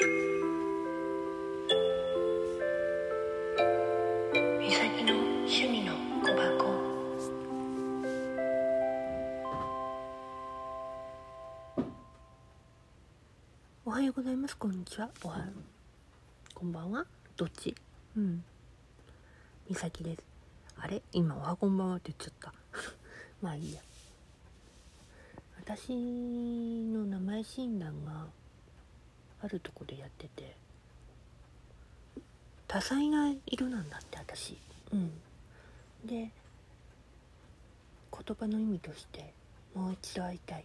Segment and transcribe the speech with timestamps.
[0.00, 0.04] お
[13.90, 14.56] はようございます。
[14.56, 15.10] こんにちは。
[15.24, 15.44] おは
[16.54, 17.04] こんばんは。
[17.36, 17.74] どっち？
[18.16, 18.44] うん。
[19.68, 20.22] みさきです。
[20.76, 21.02] あれ？
[21.12, 22.54] 今おはこんばんはって言っちゃった。
[23.42, 23.82] まあいいや。
[25.56, 28.28] 私の名前診断が
[29.42, 30.56] あるとこでやってて。
[32.66, 34.58] 多彩な色なんだって私。
[34.92, 35.10] うん。
[36.04, 36.30] で
[38.12, 39.32] 言葉の意味として
[39.74, 40.62] もう一度会いたい。
[40.62, 40.64] っ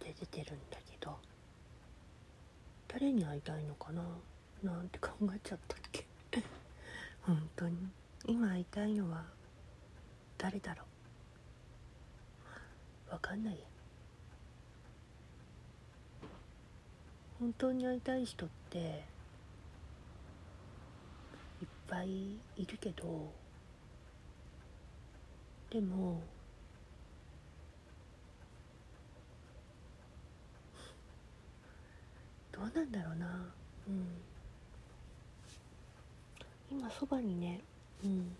[0.00, 1.16] て出てるんだけど
[2.88, 4.02] 誰に会いたいのかな？
[4.62, 6.04] なんて考えちゃったっけ？
[7.22, 7.76] 本当に。
[8.26, 9.24] 今会いたいのは
[10.38, 10.84] 誰だろ
[13.08, 13.12] う？
[13.12, 13.66] わかんないや
[17.44, 18.80] 本当に会いたい人ってい
[21.66, 23.30] っぱいいるけど
[25.68, 26.22] でも
[32.50, 33.26] どうなんだろうな。
[33.88, 34.06] うん。
[36.70, 37.60] 今そばにね
[38.02, 38.34] うん。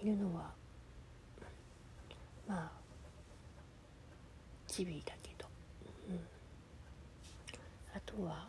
[0.00, 0.52] いるのは
[2.46, 2.82] まあ
[4.68, 5.31] チビだけ、
[6.08, 6.20] うん、
[7.94, 8.48] あとは。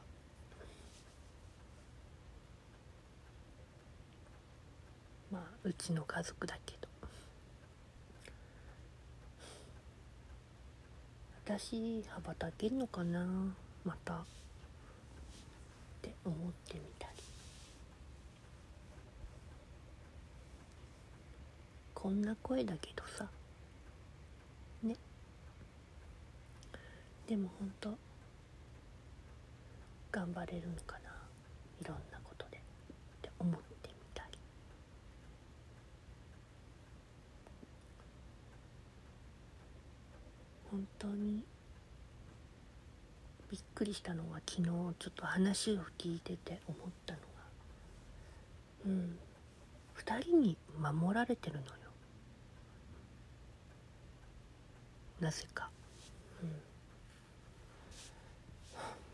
[5.32, 6.88] まあうちの家族だけど。
[11.46, 13.26] 私羽ばたけんのかな？
[13.84, 14.14] また。
[14.14, 14.18] っ
[16.02, 16.38] て思っ
[16.68, 17.14] てみたり。
[21.94, 23.28] こんな声だけどさ。
[24.84, 24.94] ね。
[24.94, 24.98] っ
[27.28, 27.98] でもほんと
[30.12, 31.10] 頑張れるのかな
[31.82, 32.62] いろんなことでっ
[33.22, 34.38] て思ってみたり。
[40.70, 41.44] 本当に
[43.50, 47.26] びっくりしたのは昨日ちょっと話を聞いてて思ったのが
[48.88, 49.18] うん
[49.98, 51.72] 2人に守られてるのよ。
[55.20, 55.70] なぜか、
[56.42, 56.50] うん、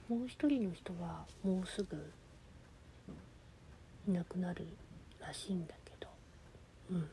[0.09, 2.12] もう一人の人はもうすぐ
[4.08, 4.66] いなくなる
[5.22, 6.08] らしいんだけど。
[6.90, 7.08] うん。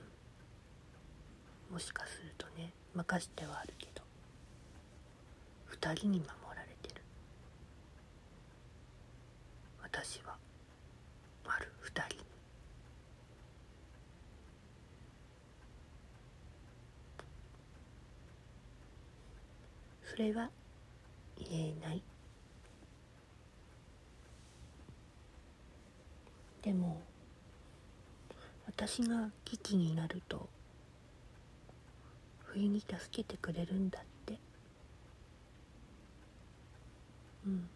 [1.70, 4.02] もしかするとね任してはあるけど。
[5.78, 7.02] 2人に守られてる。
[9.82, 10.38] 私は
[11.44, 12.24] ある2人に。
[20.02, 20.48] それは
[21.38, 22.02] 言えない。
[26.66, 27.00] でも
[28.66, 30.48] 私が危機になると
[32.44, 34.36] 不意に助けてくれるんだって。
[37.46, 37.68] うん。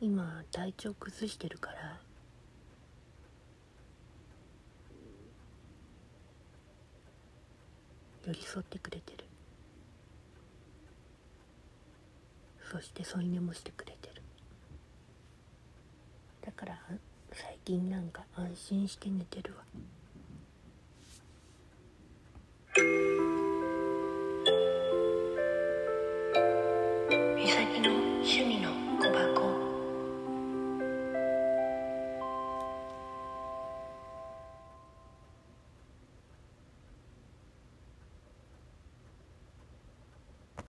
[0.00, 1.98] 今体調崩してるから。
[8.28, 9.24] 寄り添ってくれてる。
[12.70, 14.22] そして添い寝もしてくれてる
[16.44, 16.78] だから
[17.32, 19.64] 最近なんか安心して寝てるわ。